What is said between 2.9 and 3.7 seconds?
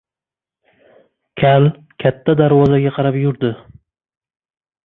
qarab yurdi.